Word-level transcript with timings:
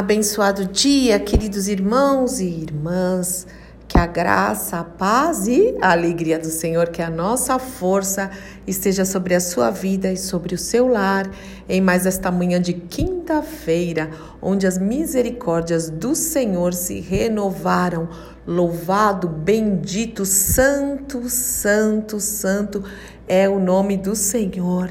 Abençoado 0.00 0.64
dia, 0.64 1.20
queridos 1.20 1.68
irmãos 1.68 2.40
e 2.40 2.46
irmãs. 2.46 3.46
Que 3.86 3.98
a 3.98 4.06
graça, 4.06 4.78
a 4.78 4.84
paz 4.84 5.46
e 5.46 5.76
a 5.78 5.92
alegria 5.92 6.38
do 6.38 6.46
Senhor, 6.46 6.88
que 6.88 7.02
a 7.02 7.10
nossa 7.10 7.58
força 7.58 8.30
esteja 8.66 9.04
sobre 9.04 9.34
a 9.34 9.40
sua 9.40 9.70
vida 9.70 10.10
e 10.10 10.16
sobre 10.16 10.54
o 10.54 10.58
seu 10.58 10.88
lar, 10.88 11.30
em 11.68 11.82
mais 11.82 12.06
esta 12.06 12.30
manhã 12.30 12.58
de 12.58 12.72
quinta-feira, 12.72 14.08
onde 14.40 14.66
as 14.66 14.78
misericórdias 14.78 15.90
do 15.90 16.14
Senhor 16.14 16.72
se 16.72 16.98
renovaram. 16.98 18.08
Louvado, 18.46 19.28
bendito, 19.28 20.24
santo, 20.24 21.28
santo, 21.28 22.18
santo 22.18 22.82
é 23.28 23.46
o 23.50 23.60
nome 23.60 23.98
do 23.98 24.16
Senhor. 24.16 24.90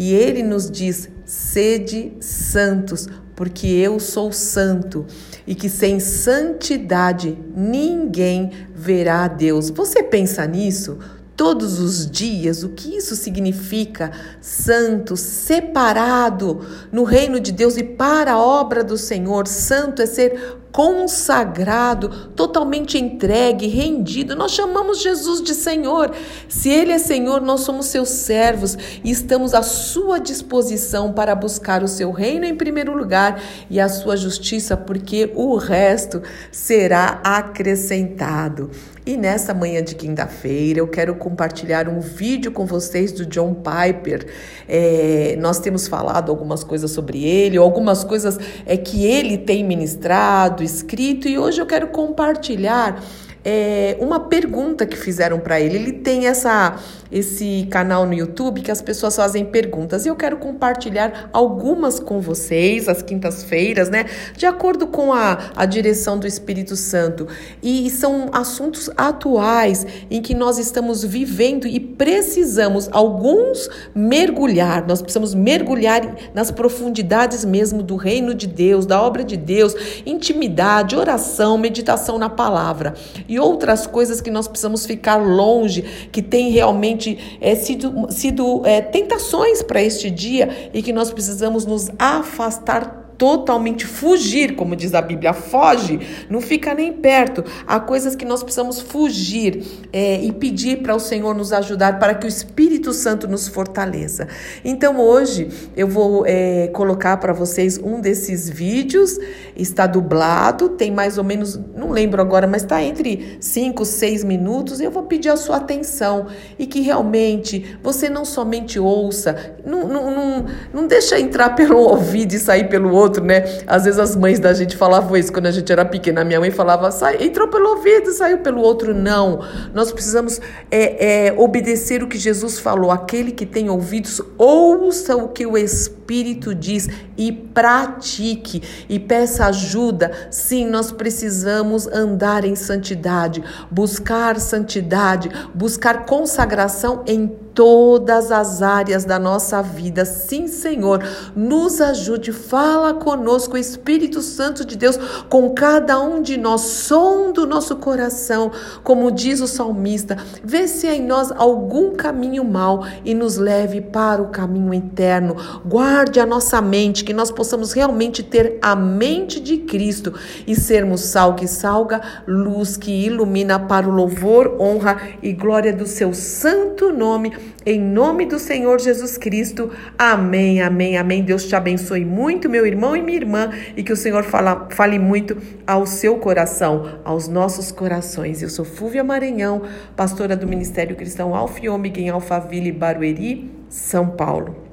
E 0.00 0.14
ele 0.14 0.44
nos 0.44 0.70
diz: 0.70 1.08
sede 1.24 2.12
santos, 2.20 3.08
porque 3.34 3.66
eu 3.66 3.98
sou 3.98 4.30
santo 4.30 5.04
e 5.44 5.56
que 5.56 5.68
sem 5.68 5.98
santidade 5.98 7.36
ninguém 7.52 8.52
verá 8.72 9.24
a 9.24 9.28
Deus. 9.28 9.70
Você 9.70 10.00
pensa 10.00 10.46
nisso? 10.46 10.98
todos 11.38 11.78
os 11.78 12.10
dias, 12.10 12.64
o 12.64 12.70
que 12.70 12.96
isso 12.96 13.14
significa? 13.14 14.10
Santo, 14.40 15.16
separado 15.16 16.66
no 16.90 17.04
reino 17.04 17.38
de 17.38 17.52
Deus 17.52 17.76
e 17.76 17.84
para 17.84 18.32
a 18.32 18.38
obra 18.40 18.82
do 18.82 18.98
Senhor. 18.98 19.46
Santo 19.46 20.02
é 20.02 20.06
ser 20.06 20.58
consagrado, 20.78 22.08
totalmente 22.36 22.96
entregue, 22.96 23.66
rendido. 23.66 24.36
Nós 24.36 24.52
chamamos 24.52 25.02
Jesus 25.02 25.42
de 25.42 25.52
Senhor. 25.52 26.12
Se 26.48 26.68
Ele 26.68 26.92
é 26.92 26.98
Senhor, 27.00 27.40
nós 27.40 27.62
somos 27.62 27.86
seus 27.86 28.10
servos 28.10 28.78
e 29.02 29.10
estamos 29.10 29.54
à 29.54 29.62
sua 29.62 30.20
disposição 30.20 31.12
para 31.12 31.34
buscar 31.34 31.82
o 31.82 31.88
seu 31.88 32.12
reino 32.12 32.44
em 32.44 32.54
primeiro 32.54 32.96
lugar 32.96 33.42
e 33.68 33.80
a 33.80 33.88
sua 33.88 34.16
justiça, 34.16 34.76
porque 34.76 35.32
o 35.34 35.56
resto 35.56 36.22
será 36.52 37.20
acrescentado. 37.24 38.70
E 39.08 39.16
nessa 39.16 39.54
manhã 39.54 39.82
de 39.82 39.94
quinta-feira 39.94 40.80
eu 40.80 40.86
quero 40.86 41.14
compartilhar 41.14 41.88
um 41.88 41.98
vídeo 41.98 42.52
com 42.52 42.66
vocês 42.66 43.10
do 43.10 43.24
John 43.24 43.54
Piper. 43.54 44.26
É, 44.68 45.34
nós 45.40 45.58
temos 45.58 45.88
falado 45.88 46.30
algumas 46.30 46.62
coisas 46.62 46.90
sobre 46.90 47.24
ele, 47.24 47.56
algumas 47.56 48.04
coisas 48.04 48.38
é 48.66 48.76
que 48.76 49.06
ele 49.06 49.38
tem 49.38 49.64
ministrado, 49.64 50.62
escrito, 50.68 51.26
e 51.26 51.38
hoje 51.38 51.60
eu 51.60 51.66
quero 51.66 51.88
compartilhar 51.88 53.02
é, 53.50 53.96
uma 53.98 54.20
pergunta 54.20 54.84
que 54.84 54.94
fizeram 54.94 55.40
para 55.40 55.58
ele. 55.58 55.76
Ele 55.76 55.92
tem 55.92 56.26
essa, 56.26 56.76
esse 57.10 57.66
canal 57.70 58.04
no 58.04 58.12
YouTube 58.12 58.60
que 58.60 58.70
as 58.70 58.82
pessoas 58.82 59.16
fazem 59.16 59.42
perguntas 59.42 60.04
e 60.04 60.10
eu 60.10 60.16
quero 60.16 60.36
compartilhar 60.36 61.30
algumas 61.32 61.98
com 61.98 62.20
vocês, 62.20 62.90
às 62.90 63.00
quintas-feiras, 63.00 63.88
né? 63.88 64.04
De 64.36 64.44
acordo 64.44 64.86
com 64.86 65.14
a, 65.14 65.38
a 65.56 65.64
direção 65.64 66.18
do 66.18 66.26
Espírito 66.26 66.76
Santo. 66.76 67.26
E 67.62 67.88
são 67.88 68.28
assuntos 68.34 68.90
atuais 68.94 69.86
em 70.10 70.20
que 70.20 70.34
nós 70.34 70.58
estamos 70.58 71.02
vivendo 71.02 71.66
e 71.66 71.80
precisamos, 71.80 72.86
alguns, 72.92 73.70
mergulhar. 73.94 74.86
Nós 74.86 75.00
precisamos 75.00 75.34
mergulhar 75.34 76.16
nas 76.34 76.50
profundidades 76.50 77.46
mesmo 77.46 77.82
do 77.82 77.96
reino 77.96 78.34
de 78.34 78.46
Deus, 78.46 78.84
da 78.84 79.00
obra 79.00 79.24
de 79.24 79.38
Deus, 79.38 79.74
intimidade, 80.04 80.94
oração, 80.94 81.56
meditação 81.56 82.18
na 82.18 82.28
palavra. 82.28 82.92
E 83.26 83.37
outras 83.38 83.86
coisas 83.86 84.20
que 84.20 84.30
nós 84.30 84.46
precisamos 84.48 84.86
ficar 84.86 85.16
longe, 85.16 85.82
que 86.10 86.22
tem 86.22 86.50
realmente 86.50 87.38
é, 87.40 87.54
sido, 87.54 88.06
sido 88.10 88.64
é, 88.66 88.80
tentações 88.80 89.62
para 89.62 89.82
este 89.82 90.10
dia 90.10 90.70
e 90.72 90.82
que 90.82 90.92
nós 90.92 91.12
precisamos 91.12 91.64
nos 91.64 91.90
afastar 91.98 93.07
totalmente 93.18 93.84
fugir, 93.84 94.54
como 94.54 94.76
diz 94.76 94.94
a 94.94 95.02
Bíblia, 95.02 95.32
foge, 95.34 95.98
não 96.30 96.40
fica 96.40 96.72
nem 96.72 96.92
perto. 96.92 97.44
Há 97.66 97.80
coisas 97.80 98.14
que 98.14 98.24
nós 98.24 98.44
precisamos 98.44 98.80
fugir 98.80 99.64
é, 99.92 100.22
e 100.22 100.30
pedir 100.30 100.82
para 100.82 100.94
o 100.94 101.00
Senhor 101.00 101.34
nos 101.34 101.52
ajudar 101.52 101.98
para 101.98 102.14
que 102.14 102.26
o 102.26 102.28
Espírito 102.28 102.92
Santo 102.92 103.26
nos 103.26 103.48
fortaleça. 103.48 104.28
Então 104.64 105.00
hoje 105.00 105.48
eu 105.76 105.88
vou 105.88 106.24
é, 106.24 106.68
colocar 106.68 107.16
para 107.16 107.32
vocês 107.32 107.76
um 107.76 108.00
desses 108.00 108.48
vídeos, 108.48 109.18
está 109.56 109.86
dublado, 109.88 110.68
tem 110.68 110.92
mais 110.92 111.18
ou 111.18 111.24
menos, 111.24 111.58
não 111.74 111.90
lembro 111.90 112.22
agora, 112.22 112.46
mas 112.46 112.62
está 112.62 112.80
entre 112.80 113.38
5, 113.40 113.84
6 113.84 114.22
minutos. 114.22 114.80
Eu 114.80 114.92
vou 114.92 115.02
pedir 115.02 115.30
a 115.30 115.36
sua 115.36 115.56
atenção 115.56 116.28
e 116.56 116.66
que 116.66 116.80
realmente 116.80 117.76
você 117.82 118.08
não 118.08 118.24
somente 118.24 118.78
ouça, 118.78 119.56
não, 119.66 119.88
não, 119.88 120.14
não, 120.14 120.46
não 120.72 120.86
deixa 120.86 121.18
entrar 121.18 121.50
pelo 121.56 121.78
ouvido 121.78 122.32
e 122.34 122.38
sair 122.38 122.68
pelo 122.68 122.94
outro 122.94 123.07
outro, 123.08 123.24
né? 123.24 123.62
Às 123.66 123.84
vezes 123.84 123.98
as 123.98 124.14
mães 124.14 124.38
da 124.38 124.52
gente 124.52 124.76
falavam 124.76 125.16
isso 125.16 125.32
quando 125.32 125.46
a 125.46 125.50
gente 125.50 125.70
era 125.72 125.84
pequena. 125.84 126.20
A 126.20 126.24
minha 126.24 126.38
mãe 126.38 126.50
falava, 126.50 126.90
sai, 126.90 127.22
entrou 127.24 127.48
pelo 127.48 127.70
ouvido, 127.70 128.12
saiu 128.12 128.38
pelo 128.38 128.60
outro. 128.60 128.94
Não. 128.94 129.40
Nós 129.74 129.90
precisamos 129.90 130.40
é, 130.70 131.26
é, 131.26 131.34
obedecer 131.36 132.02
o 132.02 132.08
que 132.08 132.18
Jesus 132.18 132.58
falou. 132.58 132.90
Aquele 132.90 133.32
que 133.32 133.46
tem 133.46 133.68
ouvidos, 133.68 134.20
ouça 134.36 135.16
o 135.16 135.28
que 135.28 135.46
o 135.46 135.56
Espírito 135.56 136.54
diz 136.54 136.88
e 137.16 137.32
pratique 137.32 138.62
e 138.88 138.98
peça 138.98 139.46
ajuda. 139.46 140.12
Sim, 140.30 140.66
nós 140.66 140.92
precisamos 140.92 141.86
andar 141.88 142.44
em 142.44 142.54
santidade, 142.54 143.42
buscar 143.70 144.38
santidade, 144.38 145.28
buscar 145.54 146.06
consagração 146.06 147.02
em 147.06 147.26
todas 147.58 148.30
as 148.30 148.62
áreas 148.62 149.04
da 149.04 149.18
nossa 149.18 149.60
vida. 149.60 150.04
Sim, 150.04 150.46
Senhor, 150.46 151.02
nos 151.34 151.80
ajude, 151.80 152.30
fala 152.30 152.94
conosco, 152.94 153.58
Espírito 153.58 154.22
Santo 154.22 154.64
de 154.64 154.76
Deus, 154.76 154.96
com 155.28 155.50
cada 155.50 155.98
um 155.98 156.22
de 156.22 156.36
nós, 156.36 156.60
som 156.60 157.32
do 157.32 157.48
nosso 157.48 157.74
coração, 157.74 158.52
como 158.84 159.10
diz 159.10 159.40
o 159.40 159.48
salmista, 159.48 160.16
vê 160.44 160.68
se 160.68 160.86
há 160.86 160.94
em 160.94 161.04
nós 161.04 161.32
algum 161.32 161.96
caminho 161.96 162.44
mau 162.44 162.86
e 163.04 163.12
nos 163.12 163.38
leve 163.38 163.80
para 163.80 164.22
o 164.22 164.28
caminho 164.28 164.72
eterno. 164.72 165.34
Guarde 165.66 166.20
a 166.20 166.26
nossa 166.26 166.62
mente, 166.62 167.02
que 167.02 167.12
nós 167.12 167.32
possamos 167.32 167.72
realmente 167.72 168.22
ter 168.22 168.60
a 168.62 168.76
mente 168.76 169.40
de 169.40 169.58
Cristo 169.58 170.14
e 170.46 170.54
sermos 170.54 171.00
sal 171.00 171.34
que 171.34 171.48
salga, 171.48 172.00
luz 172.24 172.76
que 172.76 172.92
ilumina 172.92 173.58
para 173.58 173.88
o 173.88 173.92
louvor, 173.92 174.54
honra 174.60 174.96
e 175.20 175.32
glória 175.32 175.72
do 175.72 175.88
seu 175.88 176.14
santo 176.14 176.92
nome 176.92 177.47
em 177.64 177.80
nome 177.80 178.26
do 178.26 178.38
Senhor 178.38 178.80
Jesus 178.80 179.18
Cristo. 179.18 179.70
Amém, 179.98 180.62
amém, 180.62 180.96
amém. 180.96 181.22
Deus 181.22 181.44
te 181.44 181.56
abençoe 181.56 182.04
muito, 182.04 182.48
meu 182.48 182.66
irmão 182.66 182.96
e 182.96 183.02
minha 183.02 183.18
irmã, 183.18 183.50
e 183.76 183.82
que 183.82 183.92
o 183.92 183.96
Senhor 183.96 184.24
fala, 184.24 184.68
fale 184.70 184.98
muito 184.98 185.36
ao 185.66 185.86
seu 185.86 186.16
coração, 186.16 187.00
aos 187.04 187.28
nossos 187.28 187.72
corações. 187.72 188.42
Eu 188.42 188.48
sou 188.48 188.64
Fúvia 188.64 189.02
Maranhão, 189.02 189.62
pastora 189.96 190.36
do 190.36 190.46
Ministério 190.46 190.96
Cristão 190.96 191.34
Alfa 191.34 191.64
e 191.64 191.68
Ômega 191.68 192.00
em 192.00 192.08
Alphaville, 192.08 192.72
Barueri, 192.72 193.50
São 193.68 194.08
Paulo. 194.08 194.67